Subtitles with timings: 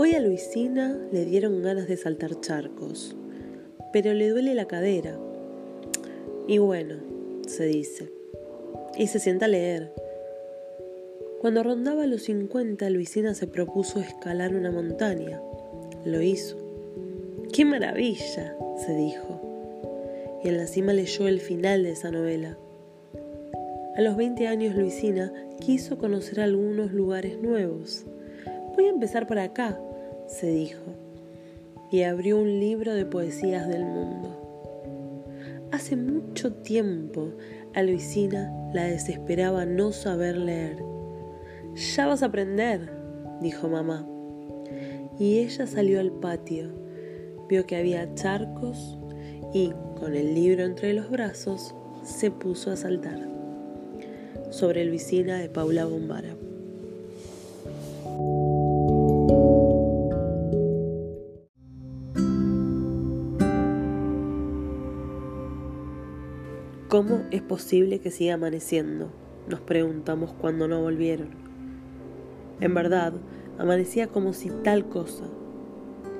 [0.00, 3.16] Hoy a Luisina le dieron ganas de saltar charcos,
[3.92, 5.18] pero le duele la cadera.
[6.46, 6.94] Y bueno,
[7.48, 8.08] se dice.
[8.96, 9.92] Y se sienta a leer.
[11.40, 15.42] Cuando rondaba los 50, Luisina se propuso escalar una montaña.
[16.04, 16.56] Lo hizo.
[17.52, 18.56] ¡Qué maravilla!
[18.86, 20.38] se dijo.
[20.44, 22.56] Y en la cima leyó el final de esa novela.
[23.96, 28.04] A los 20 años Luisina quiso conocer algunos lugares nuevos.
[28.76, 29.76] Voy a empezar por acá,
[30.28, 30.94] se dijo,
[31.90, 34.48] y abrió un libro de poesías del mundo.
[35.72, 37.30] Hace mucho tiempo
[37.74, 40.82] a Luisina la desesperaba no saber leer.
[41.96, 42.90] Ya vas a aprender,
[43.40, 44.06] dijo mamá.
[45.18, 46.70] Y ella salió al patio,
[47.48, 48.98] vio que había charcos
[49.52, 51.74] y, con el libro entre los brazos,
[52.04, 53.26] se puso a saltar.
[54.50, 56.47] Sobre Luisina de Paula Bombara.
[66.88, 69.10] ¿Cómo es posible que siga amaneciendo?
[69.46, 71.28] Nos preguntamos cuando no volvieron.
[72.60, 73.12] En verdad,
[73.58, 75.24] amanecía como si tal cosa.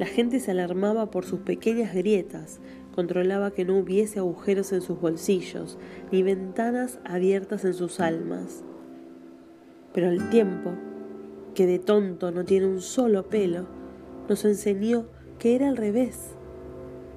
[0.00, 2.58] La gente se alarmaba por sus pequeñas grietas,
[2.96, 5.78] controlaba que no hubiese agujeros en sus bolsillos,
[6.10, 8.64] ni ventanas abiertas en sus almas.
[9.94, 10.72] Pero el tiempo,
[11.54, 13.68] que de tonto no tiene un solo pelo,
[14.28, 15.06] nos enseñó
[15.38, 16.34] que era al revés,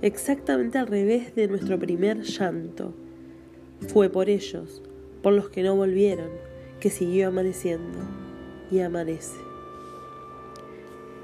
[0.03, 2.93] exactamente al revés de nuestro primer llanto
[3.87, 4.81] fue por ellos,
[5.21, 6.29] por los que no volvieron,
[6.79, 7.99] que siguió amaneciendo
[8.71, 9.37] y amanece.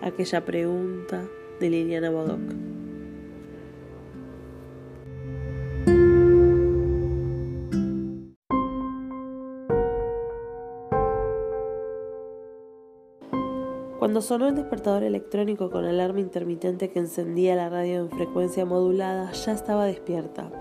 [0.01, 1.25] Aquella pregunta
[1.59, 2.39] de Liliana Bodoc.
[14.05, 19.31] Cuando sonó el despertador electrónico con alarma intermitente que encendía la radio en frecuencia modulada,
[19.31, 20.51] ya estaba despierta.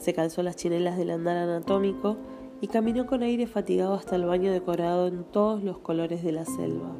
[0.00, 2.16] Se calzó las chinelas del andar anatómico
[2.62, 6.46] y caminó con aire fatigado hasta el baño decorado en todos los colores de la
[6.46, 6.96] selva.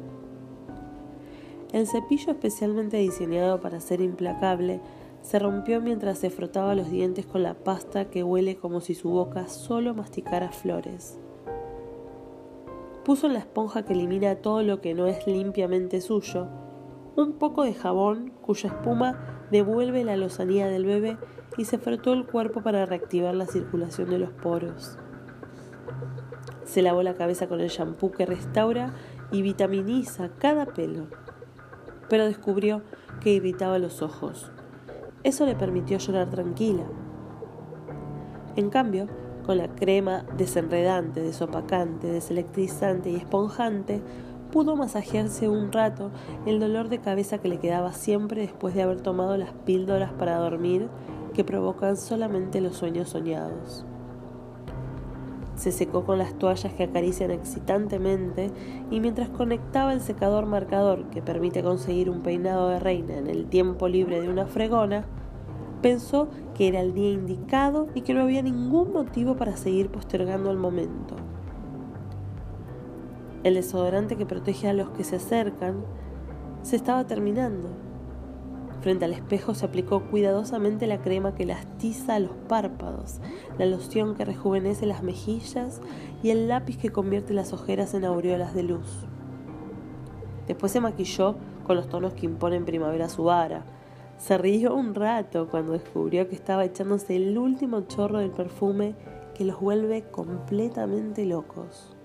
[1.73, 4.81] El cepillo especialmente diseñado para ser implacable
[5.23, 9.09] se rompió mientras se frotaba los dientes con la pasta que huele como si su
[9.09, 11.17] boca solo masticara flores.
[13.03, 16.47] Puso en la esponja que elimina todo lo que no es limpiamente suyo
[17.15, 21.17] un poco de jabón cuya espuma devuelve la lozanía del bebé
[21.57, 24.97] y se frotó el cuerpo para reactivar la circulación de los poros.
[26.63, 28.93] Se lavó la cabeza con el shampoo que restaura
[29.31, 31.07] y vitaminiza cada pelo,
[32.09, 32.81] pero descubrió
[33.19, 34.51] que irritaba los ojos.
[35.23, 36.83] Eso le permitió llorar tranquila.
[38.55, 39.07] En cambio,
[39.45, 44.01] con la crema desenredante, desopacante, deselectrizante y esponjante,
[44.51, 46.11] pudo masajearse un rato
[46.45, 50.37] el dolor de cabeza que le quedaba siempre después de haber tomado las píldoras para
[50.37, 50.89] dormir
[51.33, 53.85] que provocan solamente los sueños soñados.
[55.55, 58.49] Se secó con las toallas que acarician excitantemente
[58.89, 63.45] y mientras conectaba el secador marcador que permite conseguir un peinado de reina en el
[63.45, 65.05] tiempo libre de una fregona,
[65.81, 70.51] pensó que era el día indicado y que no había ningún motivo para seguir postergando
[70.51, 71.15] el momento.
[73.43, 75.83] El desodorante que protege a los que se acercan
[76.61, 77.69] se estaba terminando.
[78.81, 83.19] Frente al espejo se aplicó cuidadosamente la crema que elastiza los párpados,
[83.57, 85.81] la loción que rejuvenece las mejillas
[86.23, 89.05] y el lápiz que convierte las ojeras en aureolas de luz.
[90.47, 91.35] Después se maquilló
[91.65, 93.65] con los tonos que imponen primavera su vara.
[94.17, 98.95] Se rió un rato cuando descubrió que estaba echándose el último chorro del perfume
[99.33, 101.95] que los vuelve completamente locos.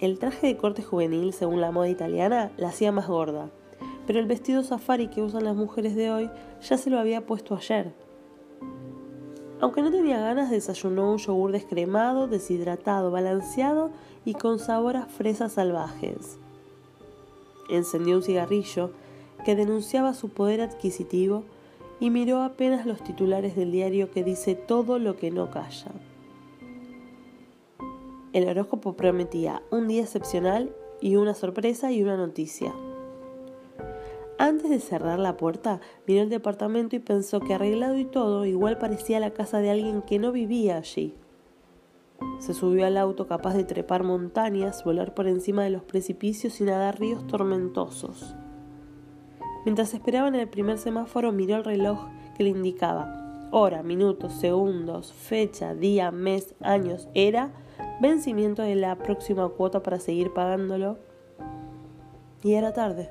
[0.00, 3.50] El traje de corte juvenil, según la moda italiana, la hacía más gorda,
[4.06, 6.30] pero el vestido safari que usan las mujeres de hoy
[6.62, 7.94] ya se lo había puesto ayer.
[9.60, 13.90] Aunque no tenía ganas, desayunó un yogur descremado, deshidratado, balanceado
[14.24, 16.38] y con sabor a fresas salvajes.
[17.70, 18.90] Encendió un cigarrillo
[19.44, 21.44] que denunciaba su poder adquisitivo
[22.00, 25.92] y miró apenas los titulares del diario que dice todo lo que no calla.
[28.34, 32.74] El horóscopo prometía un día excepcional y una sorpresa y una noticia.
[34.38, 38.76] Antes de cerrar la puerta, miró el departamento y pensó que arreglado y todo, igual
[38.76, 41.14] parecía la casa de alguien que no vivía allí.
[42.40, 46.64] Se subió al auto capaz de trepar montañas, volar por encima de los precipicios y
[46.64, 48.34] nadar ríos tormentosos.
[49.64, 55.12] Mientras esperaba en el primer semáforo, miró el reloj que le indicaba hora, minutos, segundos,
[55.12, 57.52] fecha, día, mes, años, era
[58.04, 60.98] vencimiento de la próxima cuota para seguir pagándolo.
[62.42, 63.10] Y era tarde.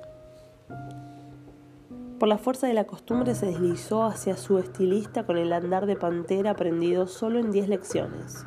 [2.20, 5.96] Por la fuerza de la costumbre se deslizó hacia su estilista con el andar de
[5.96, 8.46] pantera aprendido solo en diez lecciones.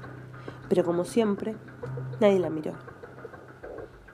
[0.69, 1.57] Pero como siempre,
[2.21, 2.75] nadie la miró.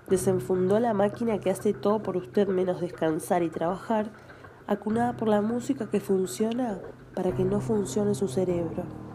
[0.08, 4.10] Desenfundó la máquina que hace todo por usted menos descansar y trabajar,
[4.66, 6.80] acunada por la música que funciona
[7.14, 9.11] para que no funcione su cerebro.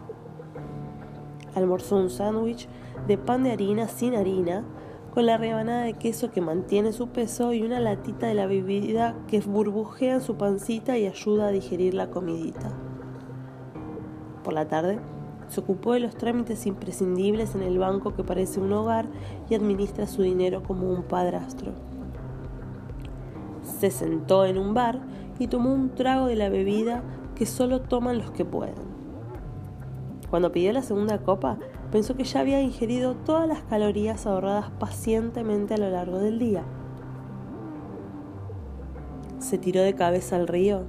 [1.58, 2.68] Almorzó un sándwich
[3.06, 4.64] de pan de harina sin harina
[5.12, 9.16] con la rebanada de queso que mantiene su peso y una latita de la bebida
[9.26, 12.72] que burbujea en su pancita y ayuda a digerir la comidita.
[14.44, 15.00] Por la tarde,
[15.48, 19.06] se ocupó de los trámites imprescindibles en el banco que parece un hogar
[19.50, 21.72] y administra su dinero como un padrastro.
[23.80, 25.00] Se sentó en un bar
[25.38, 27.02] y tomó un trago de la bebida
[27.34, 28.87] que solo toman los que pueden.
[30.30, 31.58] Cuando pidió la segunda copa,
[31.90, 36.64] pensó que ya había ingerido todas las calorías ahorradas pacientemente a lo largo del día.
[39.38, 40.82] Se tiró de cabeza al río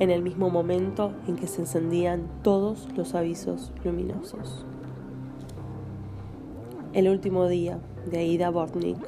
[0.00, 4.64] en el mismo momento en que se encendían todos los avisos luminosos.
[6.92, 7.78] El último día
[8.10, 8.98] de Aida Bortnik